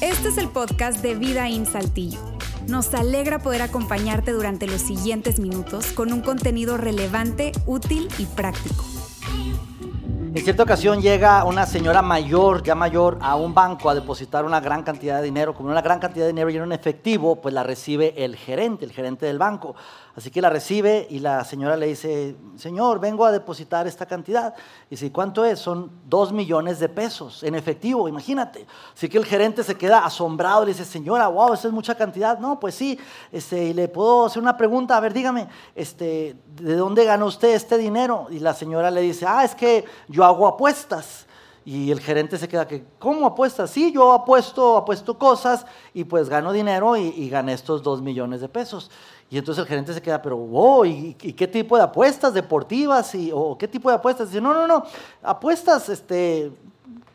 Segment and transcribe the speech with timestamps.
[0.00, 2.18] Este es el podcast de Vida en Saltillo.
[2.68, 8.84] Nos alegra poder acompañarte durante los siguientes minutos con un contenido relevante, útil y práctico.
[10.36, 14.60] En cierta ocasión llega una señora mayor, ya mayor, a un banco a depositar una
[14.60, 15.54] gran cantidad de dinero.
[15.54, 18.92] Como una gran cantidad de dinero y en efectivo, pues la recibe el gerente, el
[18.92, 19.76] gerente del banco.
[20.16, 24.54] Así que la recibe y la señora le dice, señor, vengo a depositar esta cantidad.
[24.88, 25.58] Y dice, ¿cuánto es?
[25.58, 28.66] Son dos millones de pesos en efectivo, imagínate.
[28.94, 31.94] Así que el gerente se queda asombrado y le dice, señora, wow, eso es mucha
[31.94, 32.38] cantidad.
[32.38, 32.98] No, pues sí,
[33.30, 37.54] este, y le puedo hacer una pregunta, a ver, dígame, este, ¿de dónde ganó usted
[37.54, 38.28] este dinero?
[38.30, 41.25] Y la señora le dice, ah, es que yo hago apuestas.
[41.66, 43.70] Y el gerente se queda que, ¿cómo apuestas?
[43.70, 48.40] Sí, yo apuesto, apuesto cosas y pues gano dinero y, y gané estos dos millones
[48.40, 48.88] de pesos.
[49.28, 53.12] Y entonces el gerente se queda, pero, wow, ¿y, qué tipo de apuestas deportivas?
[53.16, 54.28] Y, ¿O qué tipo de apuestas?
[54.28, 54.84] Dice, no, no, no,
[55.22, 56.52] apuestas, este,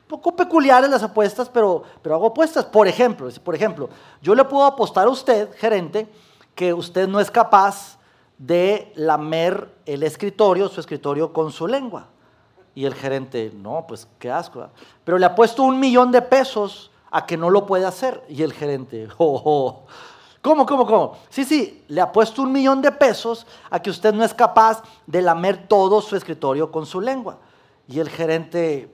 [0.09, 2.65] poco peculiares las apuestas, pero, pero hago apuestas.
[2.65, 3.89] Por ejemplo, por ejemplo,
[4.21, 6.09] yo le puedo apostar a usted, gerente,
[6.53, 7.97] que usted no es capaz
[8.38, 12.08] de lamer el escritorio, su escritorio, con su lengua.
[12.73, 14.67] Y el gerente, no, pues qué asco.
[15.03, 18.23] Pero le apuesto un millón de pesos a que no lo puede hacer.
[18.30, 19.86] Y el gerente, oh, oh
[20.41, 21.17] ¿Cómo, cómo, cómo?
[21.30, 24.81] Sí, sí, le ha puesto un millón de pesos a que usted no es capaz
[25.05, 27.38] de lamer todo su escritorio con su lengua.
[27.88, 28.92] Y el gerente,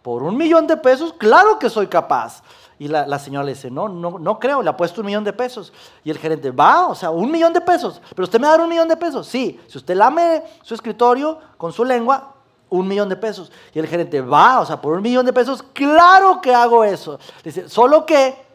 [0.00, 2.42] por un millón de pesos, claro que soy capaz.
[2.78, 5.34] Y la, señora le dice, no, no, no creo, le ha puesto un millón de
[5.34, 5.70] pesos.
[6.02, 8.00] Y el gerente, va, o sea, un millón de pesos.
[8.14, 9.26] Pero usted me va a dar un millón de pesos.
[9.26, 12.35] Sí, si usted lame su escritorio con su lengua,
[12.76, 13.50] un millón de pesos.
[13.72, 17.18] Y el gerente, va, o sea, por un millón de pesos, claro que hago eso.
[17.42, 18.46] Dice, solo que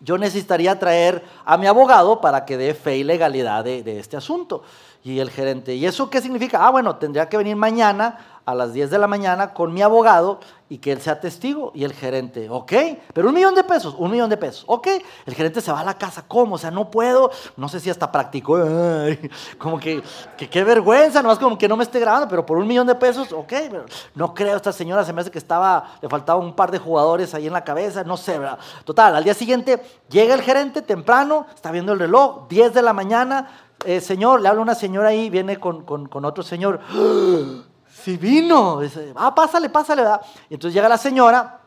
[0.00, 4.62] yo necesitaría traer a mi abogado para que dé fe y legalidad de, este asunto.
[5.04, 6.64] Y el gerente, ¿y eso qué significa?
[6.64, 10.40] Ah, bueno, tendría que venir mañana a las 10 de la mañana con mi abogado
[10.68, 11.70] y que él sea testigo.
[11.74, 12.72] Y el gerente, ok,
[13.12, 14.88] pero un millón de pesos, un millón de pesos, ok.
[15.26, 16.54] El gerente se va a la casa, ¿cómo?
[16.54, 18.58] O sea, no puedo, no sé si hasta practicó,
[19.58, 20.02] como que,
[20.36, 23.32] qué vergüenza, nomás como que no me esté grabando, pero por un millón de pesos,
[23.32, 26.70] ok, pero no creo, esta señora se me hace que estaba, le faltaba un par
[26.70, 28.58] de jugadores ahí en la cabeza, no sé, ¿verdad?
[28.84, 32.92] Total, al día siguiente llega el gerente temprano, está viendo el reloj, 10 de la
[32.92, 33.48] mañana,
[33.84, 36.80] eh, señor, le habla una señora ahí, viene con, con, con otro señor.
[37.92, 38.80] Sí vino.
[38.80, 40.02] Dice, ah, pásale, pásale.
[40.02, 40.20] ¿verdad?
[40.48, 41.62] Entonces llega la señora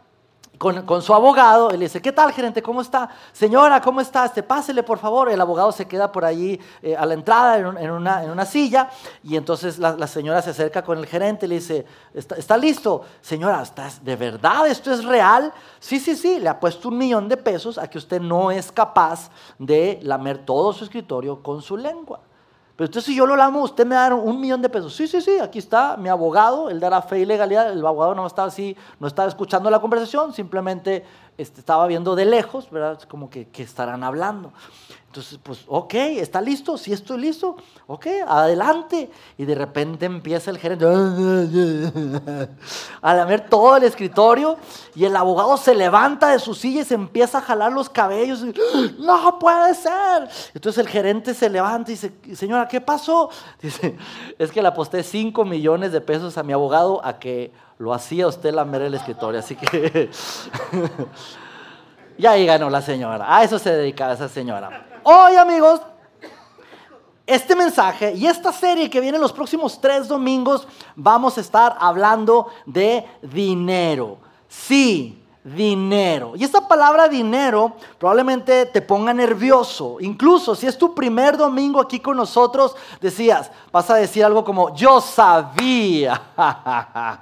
[0.57, 2.61] con, su abogado, él le dice, ¿qué tal gerente?
[2.61, 3.09] ¿Cómo está?
[3.33, 4.25] Señora, ¿cómo está?
[4.25, 5.29] Este, pásele por favor.
[5.29, 8.89] El abogado se queda por allí eh, a la entrada en, una, en, una, silla
[9.23, 13.03] y entonces la, señora se acerca con el gerente y le dice, ¿está, listo?
[13.21, 15.53] Señora, ¿estás, ¿de verdad esto es real?
[15.79, 18.71] Sí, sí, sí, le ha puesto un millón de pesos a que usted no es
[18.71, 22.21] capaz de lamer todo su escritorio con su lengua.
[22.75, 24.93] Pero entonces si yo lo lamo, usted me da un millón de pesos.
[24.93, 27.71] Sí, sí, sí, aquí está mi abogado, él dará fe y legalidad.
[27.71, 31.05] El abogado no estaba así, no estaba escuchando la conversación, simplemente
[31.37, 33.01] este, estaba viendo de lejos, ¿verdad?
[33.09, 34.53] Como que, estarán hablando.
[35.07, 36.77] Entonces, pues, ok, ¿está listo?
[36.77, 37.55] Sí, estoy listo.
[37.87, 39.09] Ok, adelante.
[39.37, 40.85] Y de repente empieza el gerente
[43.01, 44.57] a lamer todo el escritorio
[44.93, 48.43] y el abogado se levanta de su silla y se empieza a jalar los cabellos.
[48.99, 50.29] no puede ser.
[50.53, 53.29] Entonces el gerente se levanta y dice, señora, ¿qué pasó?
[53.61, 53.97] Dice,
[54.37, 58.27] es que le aposté 5 millones de pesos a mi abogado a que lo hacía
[58.27, 59.39] usted lamer el escritorio.
[59.39, 60.09] Así que...
[62.17, 63.35] y ahí ganó la señora.
[63.35, 64.87] A eso se dedicaba esa señora.
[65.03, 65.81] Hoy, amigos,
[67.27, 72.47] este mensaje y esta serie que viene los próximos tres domingos, vamos a estar hablando
[72.65, 74.17] de dinero.
[74.47, 76.33] Sí, dinero.
[76.35, 79.97] Y esta palabra dinero probablemente te ponga nervioso.
[79.99, 84.75] Incluso si es tu primer domingo aquí con nosotros, decías, vas a decir algo como,
[84.75, 86.19] yo sabía.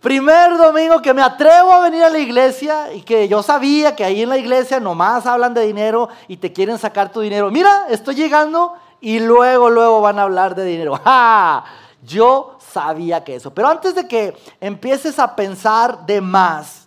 [0.00, 4.04] Primer domingo que me atrevo a venir a la iglesia y que yo sabía que
[4.04, 7.50] ahí en la iglesia nomás hablan de dinero y te quieren sacar tu dinero.
[7.50, 11.00] Mira, estoy llegando y luego, luego van a hablar de dinero.
[12.02, 13.54] Yo sabía que eso.
[13.54, 16.83] Pero antes de que empieces a pensar de más,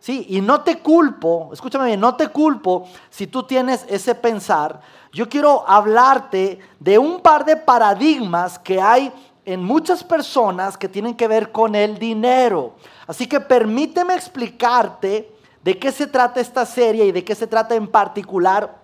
[0.00, 0.26] ¿sí?
[0.28, 4.80] Y no te culpo, escúchame bien, no te culpo si tú tienes ese pensar.
[5.12, 9.12] Yo quiero hablarte de un par de paradigmas que hay
[9.44, 12.74] en muchas personas que tienen que ver con el dinero.
[13.06, 15.32] Así que permíteme explicarte
[15.62, 18.80] de qué se trata esta serie y de qué se trata en particular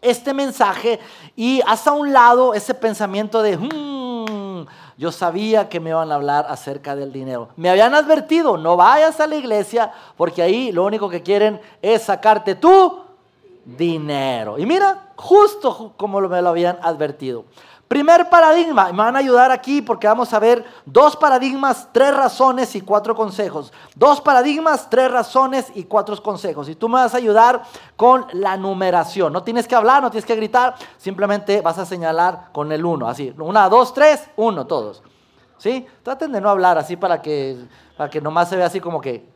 [0.00, 1.00] este mensaje
[1.34, 4.07] y haz a un lado ese pensamiento de, hmm,
[4.98, 7.50] yo sabía que me iban a hablar acerca del dinero.
[7.56, 12.02] Me habían advertido, no vayas a la iglesia porque ahí lo único que quieren es
[12.02, 12.98] sacarte tu
[13.64, 14.58] dinero.
[14.58, 17.44] Y mira, justo como me lo habían advertido.
[17.88, 22.74] Primer paradigma, me van a ayudar aquí porque vamos a ver dos paradigmas, tres razones
[22.74, 23.72] y cuatro consejos.
[23.94, 26.68] Dos paradigmas, tres razones y cuatro consejos.
[26.68, 27.62] Y tú me vas a ayudar
[27.96, 29.32] con la numeración.
[29.32, 33.08] No tienes que hablar, no tienes que gritar, simplemente vas a señalar con el uno.
[33.08, 35.02] Así, una, dos, tres, uno, todos.
[35.56, 35.86] ¿Sí?
[36.02, 37.56] Traten de no hablar así para que,
[37.96, 39.26] para que nomás se vea así como que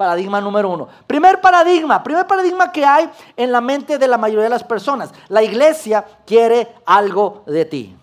[0.00, 0.88] paradigma número uno.
[1.06, 5.12] Primer paradigma, primer paradigma que hay en la mente de la mayoría de las personas.
[5.28, 7.98] La iglesia quiere algo de ti.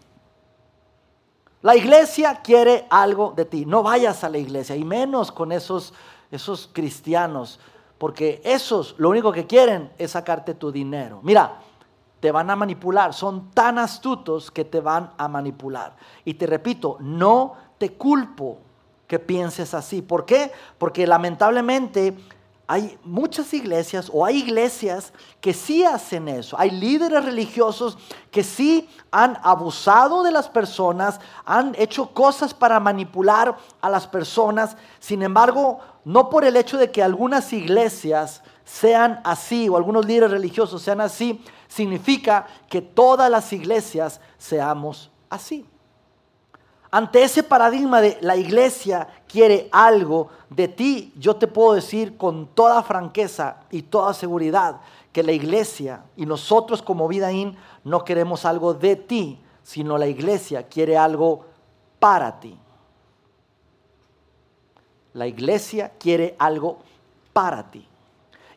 [1.63, 3.65] La iglesia quiere algo de ti.
[3.65, 5.91] No vayas a la iglesia y menos con esos,
[6.29, 7.59] esos cristianos,
[7.97, 11.19] porque esos lo único que quieren es sacarte tu dinero.
[11.23, 11.61] Mira,
[12.19, 15.95] te van a manipular, son tan astutos que te van a manipular.
[16.25, 18.59] Y te repito, no te culpo
[19.07, 20.01] que pienses así.
[20.01, 20.51] ¿Por qué?
[20.77, 22.15] Porque lamentablemente
[22.69, 26.59] hay muchas iglesias o hay iglesias que sí hacen eso.
[26.59, 27.97] Hay líderes religiosos
[28.29, 34.75] que sí han abusado de las personas, han hecho cosas para manipular a las personas.
[34.99, 40.31] Sin embargo, no por el hecho de que algunas iglesias sean así o algunos líderes
[40.31, 45.65] religiosos sean así, significa que todas las iglesias seamos así.
[46.89, 52.47] Ante ese paradigma de la iglesia quiere algo de ti, yo te puedo decir con
[52.47, 54.79] toda franqueza y toda seguridad
[55.11, 60.67] que la iglesia y nosotros como Vidaín no queremos algo de ti, sino la iglesia
[60.67, 61.45] quiere algo
[61.99, 62.57] para ti.
[65.13, 66.77] La iglesia quiere algo
[67.33, 67.86] para ti.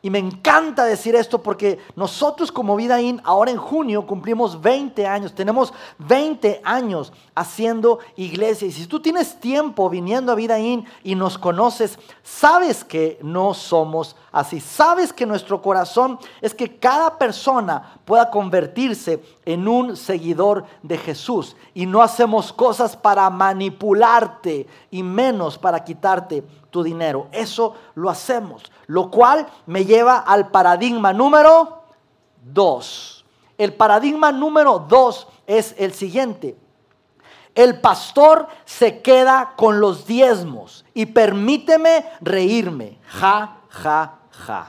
[0.02, 5.34] Y me encanta decir esto porque nosotros como Vidaín, ahora en junio cumplimos 20 años,
[5.34, 8.66] tenemos 20 años haciendo iglesia.
[8.66, 14.16] Y si tú tienes tiempo viniendo a Vidaín y nos conoces, sabes que no somos
[14.32, 14.58] así.
[14.58, 21.56] Sabes que nuestro corazón es que cada persona pueda convertirse en un seguidor de Jesús.
[21.74, 27.28] Y no hacemos cosas para manipularte y menos para quitarte tu dinero.
[27.32, 28.70] Eso lo hacemos.
[28.90, 31.84] Lo cual me lleva al paradigma número
[32.42, 33.24] dos.
[33.56, 36.56] El paradigma número dos es el siguiente.
[37.54, 42.98] El pastor se queda con los diezmos y permíteme reírme.
[43.06, 44.66] Ja, ja, ja.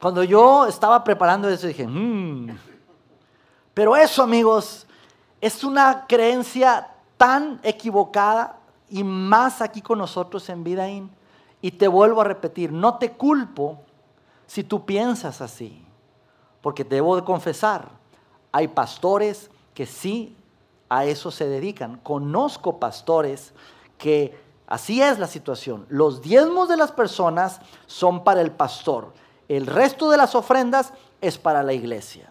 [0.00, 2.58] Cuando yo estaba preparando eso dije, mmm.
[3.72, 4.88] pero eso amigos
[5.40, 8.58] es una creencia tan equivocada
[8.88, 11.10] y más aquí con nosotros en Vidaín.
[11.60, 13.80] Y te vuelvo a repetir, no te culpo
[14.46, 15.84] si tú piensas así,
[16.60, 17.88] porque debo de confesar,
[18.52, 20.36] hay pastores que sí
[20.88, 21.98] a eso se dedican.
[22.02, 23.52] Conozco pastores
[23.98, 25.86] que así es la situación.
[25.88, 29.12] Los diezmos de las personas son para el pastor,
[29.48, 32.30] el resto de las ofrendas es para la iglesia.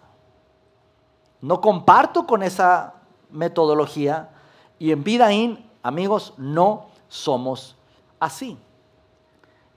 [1.40, 2.94] No comparto con esa
[3.30, 4.30] metodología.
[4.78, 7.76] Y en Vidaín, amigos, no somos
[8.18, 8.56] así.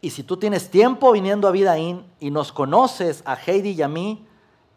[0.01, 3.87] Y si tú tienes tiempo viniendo a Vidaín y nos conoces a Heidi y a
[3.87, 4.25] mí,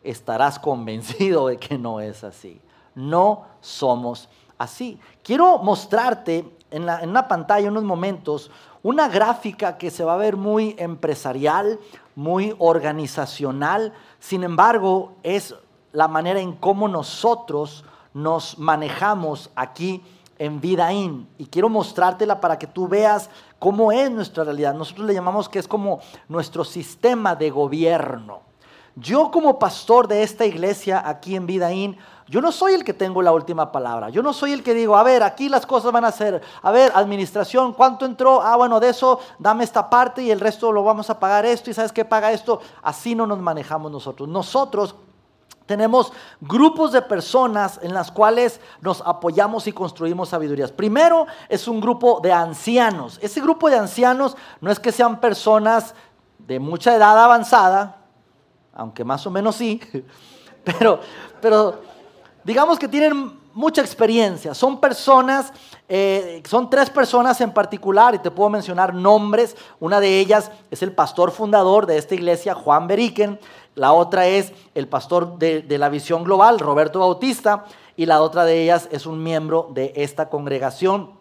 [0.02, 2.60] estarás convencido de que no es así.
[2.94, 4.28] No somos
[4.58, 4.98] así.
[5.22, 8.50] Quiero mostrarte en, la, en una pantalla, unos momentos,
[8.82, 11.78] una gráfica que se va a ver muy empresarial,
[12.14, 13.92] muy organizacional.
[14.18, 15.54] Sin embargo, es
[15.92, 17.84] la manera en cómo nosotros
[18.14, 20.02] nos manejamos aquí
[20.38, 21.28] en Vidaín.
[21.38, 24.74] Y quiero mostrártela para que tú veas cómo es nuestra realidad.
[24.74, 28.40] Nosotros le llamamos que es como nuestro sistema de gobierno.
[28.96, 33.22] Yo como pastor de esta iglesia aquí en Vidaín, yo no soy el que tengo
[33.22, 34.08] la última palabra.
[34.08, 36.70] Yo no soy el que digo, a ver, aquí las cosas van a ser, a
[36.70, 38.40] ver, administración, ¿cuánto entró?
[38.40, 41.70] Ah, bueno, de eso dame esta parte y el resto lo vamos a pagar esto
[41.70, 42.60] y sabes qué paga esto.
[42.82, 44.28] Así no nos manejamos nosotros.
[44.28, 44.94] Nosotros
[45.70, 50.72] tenemos grupos de personas en las cuales nos apoyamos y construimos sabidurías.
[50.72, 53.20] Primero es un grupo de ancianos.
[53.22, 55.94] Ese grupo de ancianos no es que sean personas
[56.40, 58.02] de mucha edad avanzada,
[58.74, 59.80] aunque más o menos sí,
[60.64, 60.98] pero,
[61.40, 61.80] pero
[62.42, 64.54] digamos que tienen mucha experiencia.
[64.54, 65.52] Son personas,
[65.88, 69.56] eh, son tres personas en particular y te puedo mencionar nombres.
[69.78, 73.38] Una de ellas es el pastor fundador de esta iglesia, Juan Beriken.
[73.80, 77.64] La otra es el pastor de, la visión global, Roberto Bautista.
[77.96, 81.12] Y la otra de ellas es un miembro de esta congregación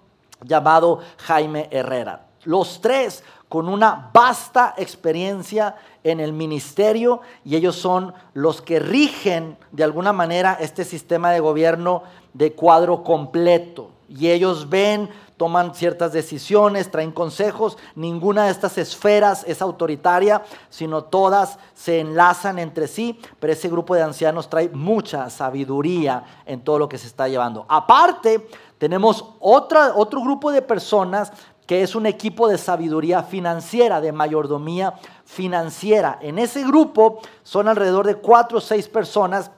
[0.44, 2.25] llamado Jaime Herrera.
[2.44, 9.58] Los tres con una vasta experiencia en el ministerio y ellos son los que rigen
[9.72, 13.92] de alguna manera este sistema de gobierno de cuadro completo.
[14.10, 17.78] Y ellos ven, toman ciertas decisiones, traen consejos.
[17.96, 23.96] Ninguna de estas esferas es autoritaria, sino todas se enlazan entre sí, pero ese grupo
[23.96, 27.66] de ancianos trae mucha sabiduría en todo lo que se está llevando.
[27.70, 28.50] Aparte,
[28.80, 31.32] tenemos otra, otro grupo de personas
[31.68, 36.18] que es un equipo de sabiduría financiera, de mayordomía financiera.
[36.20, 39.51] En ese grupo son alrededor de cuatro o seis personas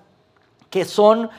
[0.70, 1.30] que son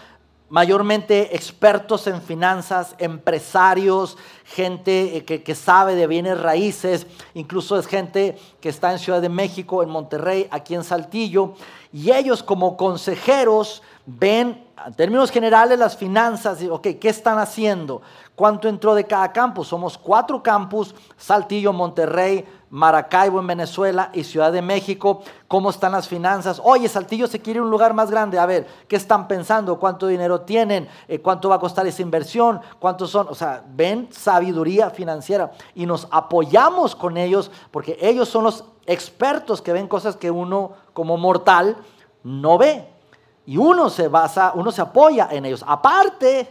[0.53, 8.37] mayormente expertos en finanzas, empresarios, gente eh, que, sabe de bienes raíces, incluso es gente
[8.61, 11.55] que está en Ciudad de México, en Monterrey, aquí en Saltillo,
[11.91, 18.03] y ellos como consejeros ven en términos generales las finanzas, ok, ¿qué están haciendo?
[18.35, 19.69] ¿Cuánto entró de cada campus?
[19.69, 25.21] Somos cuatro campus, Saltillo, Monterrey, Maracaibo en Venezuela y Ciudad de México.
[25.47, 26.59] ¿Cómo están las finanzas?
[26.65, 28.39] Oye, Saltillo se quiere un lugar más grande.
[28.39, 29.79] A ver, ¿qué están pensando?
[29.79, 30.89] ¿Cuánto dinero tienen?
[31.07, 32.63] Eh, ¿Cuánto va a costar esa inversión?
[32.79, 33.29] ¿Cuántos son?
[33.29, 39.61] O sea, ven sabiduría financiera y nos apoyamos con ellos porque ellos son los expertos
[39.61, 41.77] que ven cosas que uno como mortal
[42.23, 42.89] no ve.
[43.45, 45.63] Y uno se basa, uno se apoya en ellos.
[45.69, 46.49] Aparte,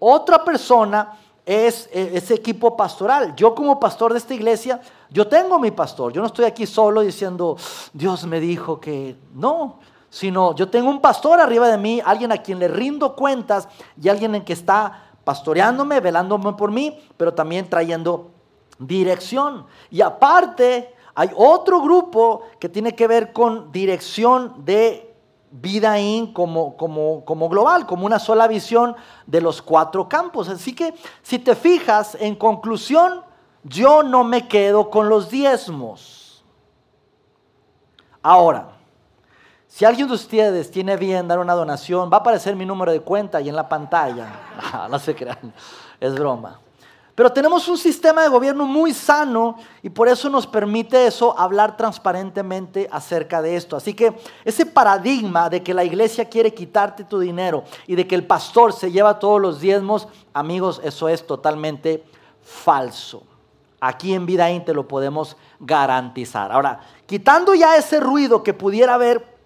[0.00, 1.12] otra persona
[1.46, 3.34] es eh, ese equipo pastoral.
[3.36, 4.80] Yo como pastor de esta iglesia,
[5.14, 6.12] yo tengo mi pastor.
[6.12, 7.56] Yo no estoy aquí solo diciendo,
[7.92, 9.78] Dios me dijo que no,
[10.10, 13.68] sino yo tengo un pastor arriba de mí, alguien a quien le rindo cuentas
[14.00, 18.32] y alguien en que está pastoreándome, velándome por mí, pero también trayendo
[18.80, 19.66] dirección.
[19.88, 25.14] Y aparte, hay otro grupo que tiene que ver con dirección de
[25.52, 28.96] vida in como, como, como global, como una sola visión
[29.28, 30.48] de los cuatro campos.
[30.48, 30.92] Así que
[31.22, 33.22] si te fijas, en conclusión,
[33.64, 36.44] yo no me quedo con los diezmos.
[38.22, 38.68] Ahora,
[39.66, 43.00] si alguien de ustedes tiene bien dar una donación, va a aparecer mi número de
[43.00, 44.28] cuenta ahí en la pantalla.
[44.72, 45.52] No, no se crean,
[45.98, 46.60] es broma.
[47.14, 51.76] Pero tenemos un sistema de gobierno muy sano y por eso nos permite eso hablar
[51.76, 53.76] transparentemente acerca de esto.
[53.76, 58.16] Así que ese paradigma de que la iglesia quiere quitarte tu dinero y de que
[58.16, 62.04] el pastor se lleva todos los diezmos, amigos, eso es totalmente
[62.42, 63.22] falso.
[63.86, 66.50] Aquí en Vidaín te lo podemos garantizar.
[66.50, 69.36] Ahora, quitando ya ese ruido que pudiera haber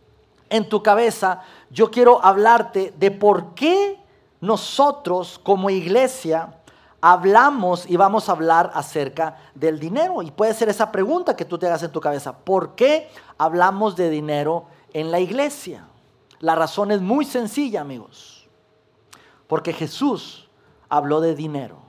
[0.48, 3.98] en tu cabeza, yo quiero hablarte de por qué
[4.40, 6.54] nosotros como iglesia
[7.00, 10.22] hablamos y vamos a hablar acerca del dinero.
[10.22, 12.38] Y puede ser esa pregunta que tú te hagas en tu cabeza.
[12.38, 15.88] ¿Por qué hablamos de dinero en la iglesia?
[16.38, 18.48] La razón es muy sencilla, amigos.
[19.48, 20.48] Porque Jesús
[20.88, 21.87] habló de dinero.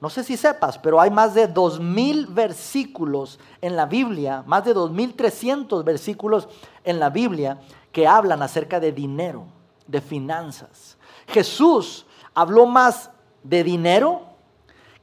[0.00, 4.64] No sé si sepas, pero hay más de dos mil versículos en la Biblia, más
[4.64, 6.48] de dos mil trescientos versículos
[6.84, 7.60] en la Biblia
[7.92, 9.46] que hablan acerca de dinero,
[9.86, 10.98] de finanzas.
[11.28, 13.10] Jesús habló más
[13.42, 14.22] de dinero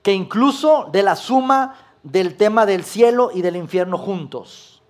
[0.04, 4.84] que incluso de la suma del tema del cielo y del infierno juntos.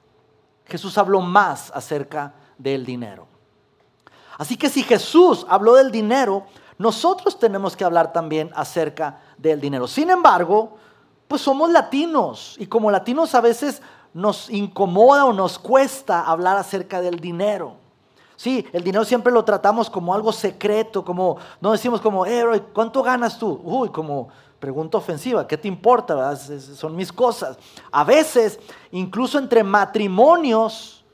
[0.66, 3.28] Jesús habló más acerca del dinero.
[4.38, 6.48] Así que si Jesús habló del dinero,
[6.84, 9.88] nosotros tenemos que hablar también acerca del dinero.
[9.88, 10.76] Sin embargo,
[11.30, 13.82] pues somos latinos y como latinos a veces
[14.14, 17.78] nos incomoda o nos cuesta hablar acerca del dinero.
[18.36, 23.02] Sí, el dinero siempre lo tratamos como algo secreto, como no decimos como, eh, ¿cuánto
[23.02, 23.62] ganas tú?
[23.64, 24.28] Uy, como
[24.60, 26.36] pregunta ofensiva, ¿qué te importa?
[26.36, 27.58] Son mis cosas.
[27.94, 28.60] A veces,
[28.92, 31.06] incluso entre matrimonios,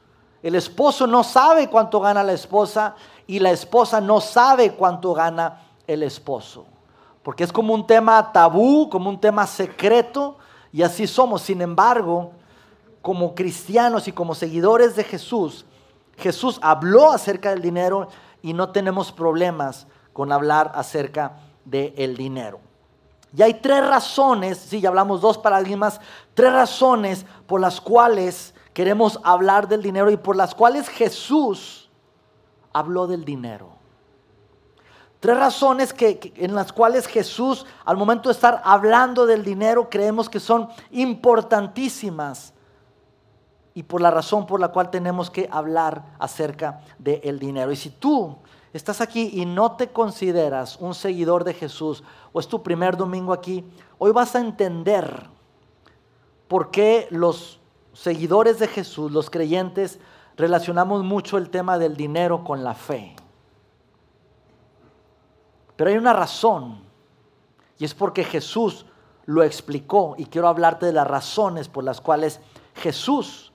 [0.42, 2.96] el esposo no sabe cuánto gana la esposa
[3.30, 6.66] y la esposa no sabe cuánto gana el esposo.
[7.22, 10.40] Porque es como un tema tabú, como un tema secreto,
[10.74, 11.44] y así somos.
[11.44, 12.32] Sin embargo,
[13.04, 15.64] como cristianos y como seguidores de Jesús,
[16.18, 18.08] Jesús habló acerca del dinero
[18.42, 21.34] y no tenemos problemas con hablar acerca
[21.66, 22.60] del dinero.
[23.38, 26.02] Y hay tres razones, si ya hablamos dos paradigmas,
[26.34, 31.79] tres razones por las cuales queremos hablar del dinero y por las cuales Jesús
[32.74, 33.70] habló del dinero.
[35.20, 40.30] Tres razones que, en las cuales Jesús, al momento de estar hablando del dinero, creemos
[40.30, 42.54] que son importantísimas
[43.74, 47.72] y por la razón por la cual tenemos que hablar acerca del dinero.
[47.72, 48.38] Y si tú
[48.72, 53.34] estás aquí y no te consideras un seguidor de Jesús o es tu primer domingo
[53.34, 53.66] aquí,
[53.98, 55.28] hoy vas a entender
[56.48, 57.60] por qué los
[57.94, 60.00] seguidores de Jesús, los creyentes,
[60.40, 63.14] relacionamos mucho el tema del dinero con la fe.
[65.76, 66.80] Pero hay una razón
[67.78, 68.86] y es porque Jesús
[69.26, 72.40] lo explicó y quiero hablarte de las razones por las cuales
[72.76, 73.52] Jesús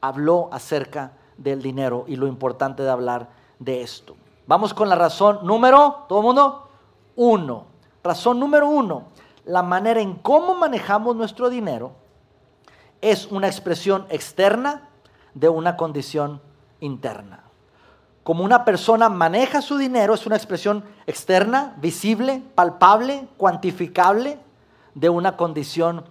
[0.00, 4.16] habló acerca del dinero y lo importante de hablar de esto.
[4.46, 6.68] Vamos con la razón número, todo el mundo,
[7.16, 7.66] uno.
[8.02, 9.08] razón número uno,
[9.44, 11.92] la manera en cómo manejamos nuestro dinero
[13.02, 14.88] es una expresión externa
[15.36, 16.40] de una condición
[16.80, 17.44] interna.
[18.24, 24.38] Como una persona maneja su dinero es una expresión externa, visible, palpable, cuantificable
[24.94, 26.04] de una condición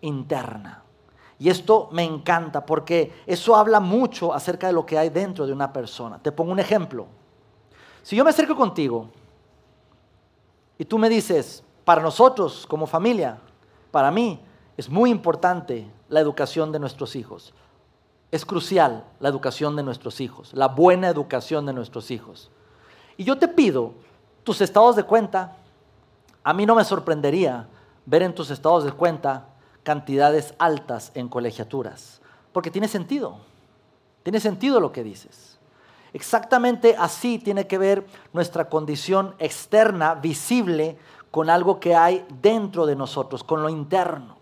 [0.00, 0.82] interna.
[1.38, 5.52] Y esto me encanta porque eso habla mucho acerca de lo que hay dentro de
[5.52, 6.18] una persona.
[6.20, 7.06] Te pongo un ejemplo.
[8.02, 9.10] Si yo me acerco contigo
[10.76, 13.38] y tú me dices, para nosotros como familia,
[13.92, 14.40] para mí,
[14.76, 17.54] es muy importante la educación de nuestros hijos.
[18.32, 22.50] Es crucial la educación de nuestros hijos, la buena educación de nuestros hijos.
[23.18, 23.92] Y yo te pido
[24.42, 25.58] tus estados de cuenta.
[26.42, 27.68] A mí no me sorprendería
[28.06, 29.48] ver en tus estados de cuenta
[29.82, 32.22] cantidades altas en colegiaturas,
[32.52, 33.36] porque tiene sentido.
[34.22, 35.58] Tiene sentido lo que dices.
[36.14, 40.96] Exactamente así tiene que ver nuestra condición externa, visible,
[41.30, 44.36] con algo que hay dentro de nosotros, con lo interno.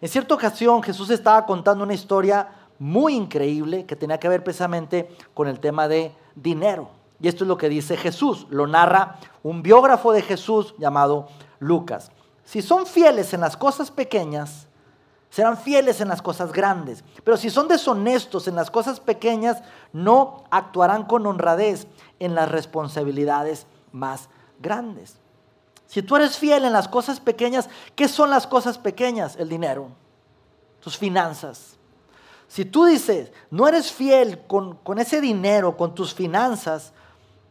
[0.00, 5.08] En cierta ocasión Jesús estaba contando una historia muy increíble que tenía que ver precisamente
[5.34, 6.90] con el tema de dinero.
[7.20, 11.28] Y esto es lo que dice Jesús, lo narra un biógrafo de Jesús llamado
[11.58, 12.10] Lucas.
[12.44, 14.66] Si son fieles en las cosas pequeñas,
[15.30, 17.02] serán fieles en las cosas grandes.
[17.24, 21.86] Pero si son deshonestos en las cosas pequeñas, no actuarán con honradez
[22.20, 24.28] en las responsabilidades más
[24.60, 25.18] grandes.
[25.86, 29.36] Si tú eres fiel en las cosas pequeñas, ¿qué son las cosas pequeñas?
[29.36, 29.88] El dinero,
[30.80, 31.75] tus finanzas.
[32.48, 36.92] Si tú dices, no eres fiel con, ese dinero, con tus finanzas,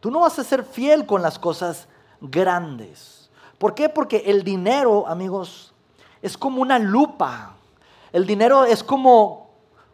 [0.00, 1.86] tú no vas a ser fiel con las cosas
[2.20, 3.30] grandes.
[3.58, 3.88] ¿Por qué?
[3.88, 5.74] Porque el dinero, amigos,
[6.22, 7.54] es como una lupa.
[8.12, 9.50] El dinero es como,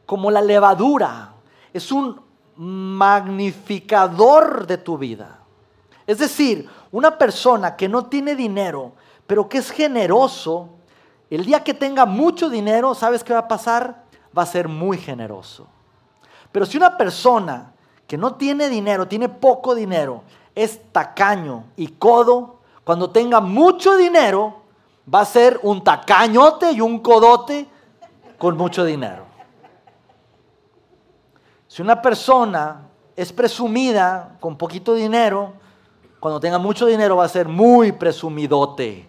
[0.06, 1.32] como la levadura.
[1.72, 2.20] Es un
[2.56, 5.38] magnificador de tu vida.
[6.06, 8.92] Es decir, una persona que no tiene dinero,
[9.26, 10.68] pero que es generoso,
[11.30, 14.01] el día que tenga mucho dinero, ¿sabes qué va a pasar?
[14.36, 15.66] Va a ser muy generoso.
[16.50, 17.72] Pero si una persona
[18.06, 20.22] que no tiene dinero, tiene poco dinero,
[20.54, 24.62] es tacaño y codo, cuando tenga mucho dinero,
[25.12, 27.66] va a ser un tacañote y un codote
[28.38, 29.24] con mucho dinero.
[31.68, 32.82] Si una persona
[33.16, 35.54] es presumida con poquito dinero,
[36.20, 39.08] cuando tenga mucho dinero va a ser muy presumidote.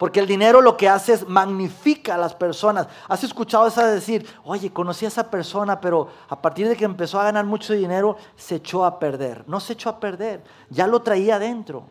[0.00, 2.88] Porque el dinero lo que hace es magnifica a las personas.
[3.06, 6.86] ¿Has escuchado esa de decir, oye, conocí a esa persona, pero a partir de que
[6.86, 9.44] empezó a ganar mucho dinero, se echó a perder?
[9.46, 11.82] No se echó a perder, ya lo traía adentro.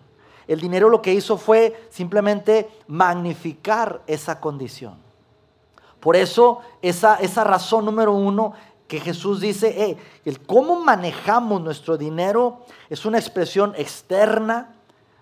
[0.47, 4.95] El dinero lo que hizo fue simplemente magnificar esa condición.
[5.99, 8.53] Por eso, esa, esa razón número uno
[8.87, 14.73] que Jesús dice, el cómo manejamos nuestro dinero es una expresión externa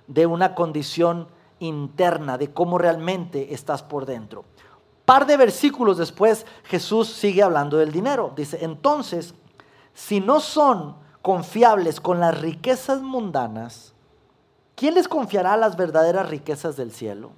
[0.07, 1.27] de una condición
[1.59, 4.45] interna, de cómo realmente estás por dentro.
[5.05, 8.33] Par de versículos después, Jesús sigue hablando del dinero.
[8.35, 9.33] Dice, entonces,
[9.93, 13.93] si no son confiables con las riquezas mundanas,
[14.75, 17.31] ¿quién les confiará las verdaderas riquezas del cielo?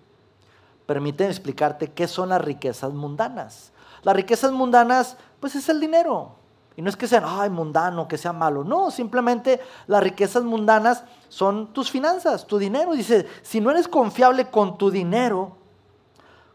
[0.87, 3.71] Permíteme explicarte qué son las riquezas mundanas.
[4.01, 6.38] Las riquezas mundanas pues es el dinero.
[6.79, 8.63] Y no es que sean, ay, mundano, que sea malo.
[8.63, 12.93] No, simplemente las riquezas mundanas son tus finanzas, tu dinero.
[12.93, 15.57] Dice, si no eres confiable con tu dinero,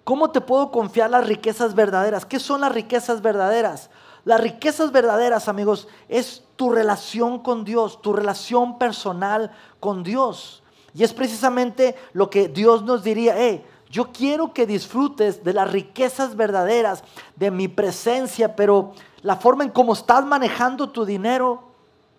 [0.02, 2.24] ¿cómo te puedo confiar las riquezas verdaderas?
[2.24, 3.90] ¿Qué son las riquezas verdaderas?
[4.24, 10.62] Las riquezas verdaderas, amigos, es tu relación con Dios, tu relación personal con Dios.
[10.94, 15.70] Y es precisamente lo que Dios nos diría, hey, yo quiero que disfrutes de las
[15.70, 17.04] riquezas verdaderas
[17.36, 21.62] de mi presencia, pero la forma en cómo estás manejando tu dinero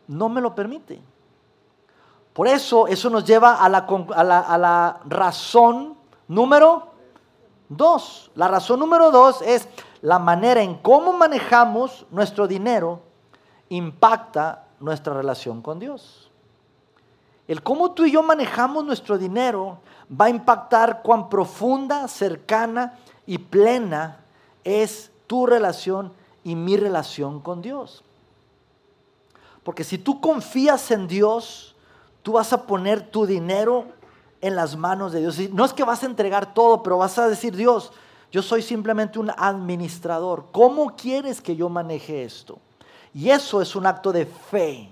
[0.07, 0.99] no me lo permite.
[2.33, 5.95] Por eso eso nos lleva a la, a la razón
[6.27, 6.87] número
[7.69, 8.31] dos.
[8.33, 9.67] La razón número dos es
[10.01, 13.01] la manera en cómo manejamos nuestro dinero
[13.69, 16.31] impacta nuestra relación con Dios.
[17.47, 19.77] El cómo tú y yo manejamos nuestro dinero
[20.09, 24.17] va a impactar cuán profunda, cercana y plena
[24.63, 26.11] es tu relación
[26.45, 28.03] y mi relación con Dios.
[29.63, 31.75] Porque si tú confías en Dios,
[32.21, 33.87] tú vas a poner tu dinero
[34.39, 35.39] en las manos de Dios.
[35.49, 37.91] no es que vas a entregar todo, pero vas a decir, Dios,
[38.31, 40.45] yo soy simplemente un administrador.
[40.51, 42.59] ¿Cómo quieres que yo maneje esto?
[43.11, 44.89] Y eso es un acto de fe,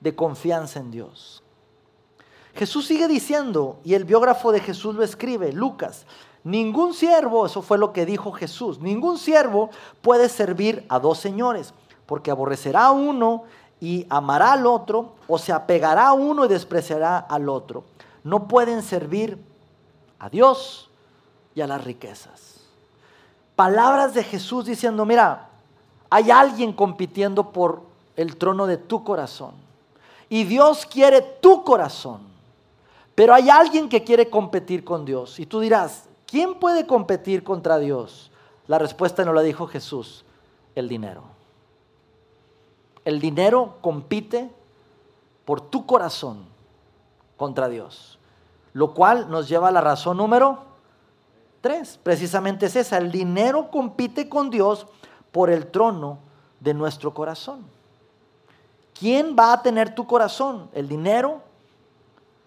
[0.00, 1.42] de confianza en Dios.
[2.54, 6.06] Jesús sigue diciendo, y el biógrafo de Jesús lo escribe, Lucas,
[6.46, 11.74] ningún siervo, eso fue lo que dijo Jesús, ningún siervo puede servir a dos señores,
[12.06, 13.42] porque aborrecerá uno
[13.80, 17.82] y amará al otro, o se apegará a uno y despreciará al otro.
[18.22, 19.38] No pueden servir
[20.20, 20.88] a Dios
[21.56, 22.60] y a las riquezas.
[23.56, 25.48] Palabras de Jesús diciendo, mira,
[26.10, 27.82] hay alguien compitiendo por
[28.14, 29.54] el trono de tu corazón.
[30.28, 32.20] Y Dios quiere tu corazón.
[33.16, 35.40] Pero hay alguien que quiere competir con Dios.
[35.40, 38.30] Y tú dirás, ¿quién puede competir contra Dios?
[38.66, 40.24] La respuesta no la dijo Jesús,
[40.74, 41.22] el dinero.
[43.04, 44.50] El dinero compite
[45.44, 46.44] por tu corazón
[47.36, 48.18] contra Dios.
[48.72, 50.58] Lo cual nos lleva a la razón número
[51.60, 51.98] tres.
[52.02, 52.98] Precisamente es esa.
[52.98, 54.86] El dinero compite con Dios
[55.32, 56.18] por el trono
[56.60, 57.64] de nuestro corazón.
[58.98, 60.68] ¿Quién va a tener tu corazón?
[60.72, 61.42] ¿El dinero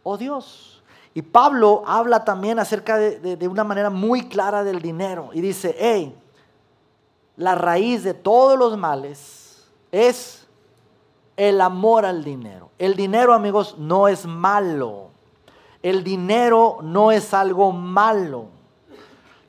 [0.03, 0.78] o Dios?
[1.19, 6.17] Y Pablo habla también acerca de, una manera muy clara del dinero y dice, hey,
[7.35, 10.47] la raíz de todos los males es
[11.35, 12.69] el amor al dinero.
[12.77, 15.09] El dinero, amigos, no es malo.
[15.83, 18.45] El dinero no es algo malo.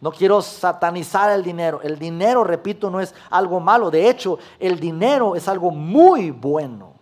[0.00, 1.83] No quiero satanizar el dinero.
[1.85, 3.92] El dinero, repito, no es algo malo.
[3.92, 6.94] De hecho, el dinero es algo muy bueno.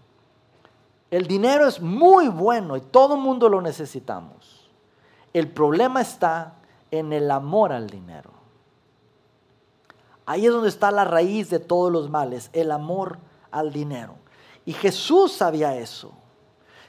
[1.10, 4.57] El dinero es muy bueno y todo el mundo lo necesitamos.
[5.32, 6.54] El problema está
[6.90, 8.30] en el amor al dinero.
[10.26, 13.18] Ahí es donde está la raíz de todos los males, el amor
[13.50, 14.14] al dinero.
[14.66, 16.12] Y Jesús sabía eso.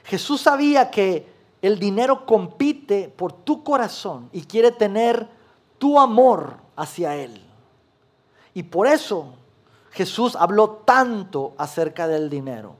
[0.04, 5.28] Jesús sabía que el dinero compite por tu corazón y quiere tener
[5.78, 7.42] tu amor hacia Él.
[8.54, 9.32] Y por eso
[9.90, 12.76] Jesús habló tanto acerca del dinero.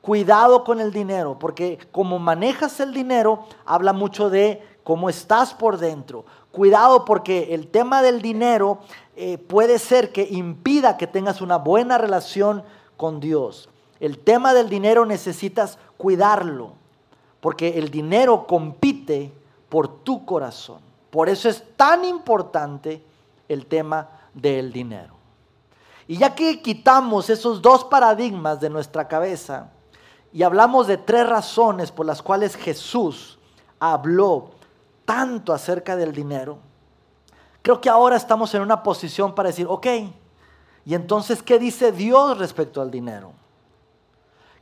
[0.00, 5.78] Cuidado con el dinero, porque como manejas el dinero, habla mucho de cómo estás por
[5.78, 6.24] dentro.
[6.52, 8.78] Cuidado porque el tema del dinero
[9.16, 12.62] eh, puede ser que impida que tengas una buena relación
[12.96, 13.68] con Dios.
[13.98, 16.72] El tema del dinero necesitas cuidarlo,
[17.40, 19.32] porque el dinero compite
[19.68, 20.80] por tu corazón.
[21.10, 23.02] Por eso es tan importante
[23.48, 25.14] el tema del dinero.
[26.06, 29.70] Y ya que quitamos esos dos paradigmas de nuestra cabeza
[30.32, 33.38] y hablamos de tres razones por las cuales Jesús
[33.78, 34.50] habló
[35.04, 36.58] tanto acerca del dinero,
[37.62, 39.86] creo que ahora estamos en una posición para decir, ok,
[40.86, 43.32] y entonces, ¿qué dice Dios respecto al dinero?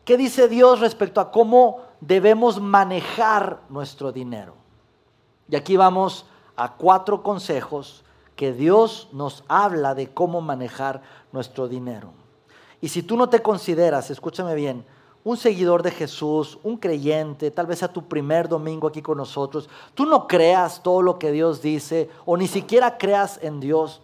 [0.05, 4.55] ¿Qué dice Dios respecto a cómo debemos manejar nuestro dinero?
[5.49, 6.27] Y aquí vamos
[6.57, 8.05] a cuatro consejos
[8.37, 12.13] que Dios nos habla de cómo manejar nuestro dinero.
[12.81, 14.85] Y si tú no te consideras, escúchame bien,
[15.25, 19.69] un seguidor de Jesús, un creyente, tal vez a tu primer domingo aquí con nosotros,
[19.95, 24.01] tú no creas todo lo que Dios dice o ni siquiera creas en Dios,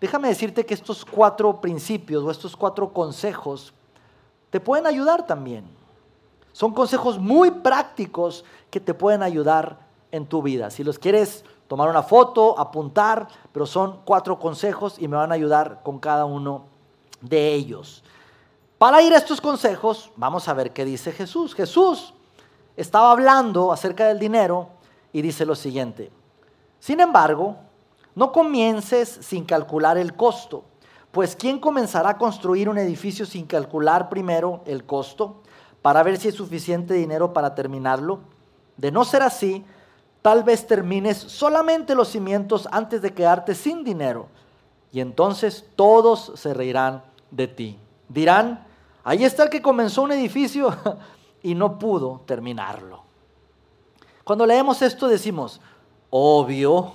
[0.00, 3.72] déjame decirte que estos cuatro principios o estos cuatro consejos
[4.50, 5.64] te pueden ayudar también.
[6.52, 9.78] Son consejos muy prácticos que te pueden ayudar
[10.10, 10.70] en tu vida.
[10.70, 15.36] Si los quieres tomar una foto, apuntar, pero son cuatro consejos y me van a
[15.36, 16.64] ayudar con cada uno
[17.20, 18.02] de ellos.
[18.80, 21.54] Para ir a estos consejos, vamos a ver qué dice Jesús.
[21.54, 22.14] Jesús
[22.78, 24.70] estaba hablando acerca del dinero
[25.12, 26.10] y dice lo siguiente.
[26.78, 27.58] Sin embargo,
[28.14, 30.64] no comiences sin calcular el costo,
[31.10, 35.42] pues ¿quién comenzará a construir un edificio sin calcular primero el costo
[35.82, 38.20] para ver si es suficiente dinero para terminarlo?
[38.78, 39.62] De no ser así,
[40.22, 44.28] Tal vez termines solamente los cimientos antes de quedarte sin dinero.
[44.92, 47.78] Y entonces todos se reirán de ti.
[48.08, 48.66] Dirán,
[49.10, 50.72] ahí está el que comenzó un edificio
[51.42, 53.02] y no pudo terminarlo.
[54.22, 55.60] Cuando leemos esto decimos,
[56.10, 56.92] obvio,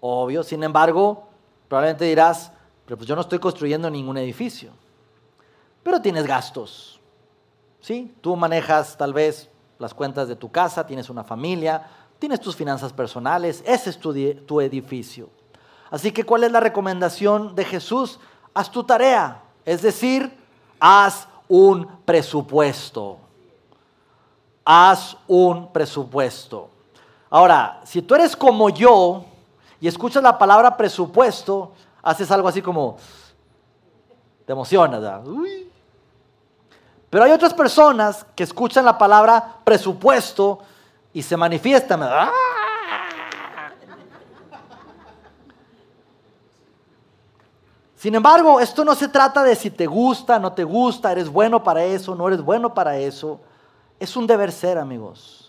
[0.00, 0.42] obvio.
[0.42, 1.28] Sin embargo,
[1.68, 2.50] probablemente dirás,
[2.84, 4.70] pero pues yo no estoy construyendo ningún edificio.
[5.84, 7.00] Pero tienes gastos.
[7.80, 8.12] ¿Sí?
[8.20, 11.86] Tú manejas tal vez las cuentas de tu casa, tienes una familia,
[12.18, 15.30] tienes tus finanzas personales, ese es tu, edificio.
[15.88, 18.18] Así que, ¿cuál es la recomendación de Jesús?
[18.54, 20.45] Haz tu tarea, es decir,
[20.80, 23.18] haz un presupuesto.
[24.64, 26.70] Haz un presupuesto.
[27.30, 29.24] Ahora, si tú eres como yo
[29.80, 32.96] y escuchas la palabra presupuesto, haces algo así como,
[34.44, 35.02] te emocionas.
[37.10, 40.60] Pero hay otras personas que escuchan la palabra presupuesto
[41.12, 41.98] y se manifiesta.
[42.00, 42.30] ¡ah!
[47.96, 51.64] Sin embargo, esto no se trata de si te gusta, no te gusta, eres bueno
[51.64, 53.40] para eso, no eres bueno para eso.
[53.98, 55.42] Es un deber ser, amigos.